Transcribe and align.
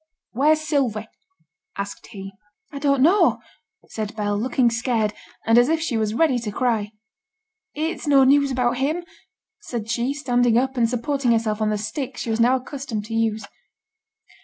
'Where's 0.31 0.61
Sylvie?' 0.61 1.07
asked 1.77 2.07
he. 2.07 2.31
'I 2.71 2.79
don't 2.79 3.03
know,' 3.03 3.37
said 3.89 4.15
Bell, 4.15 4.35
looking 4.35 4.71
scared, 4.71 5.13
and 5.45 5.59
as 5.59 5.69
if 5.69 5.79
she 5.79 5.95
was 5.95 6.15
ready 6.15 6.39
to 6.39 6.51
cry. 6.51 6.93
'It's 7.75 8.07
no 8.07 8.23
news 8.23 8.49
about 8.49 8.77
him?' 8.77 9.03
said 9.59 9.87
she, 9.91 10.15
standing 10.15 10.57
up, 10.57 10.75
and 10.75 10.89
supporting 10.89 11.33
herself 11.33 11.61
on 11.61 11.69
the 11.69 11.77
stick 11.77 12.17
she 12.17 12.31
was 12.31 12.39
now 12.39 12.55
accustomed 12.55 13.05
to 13.05 13.13
use. 13.13 13.45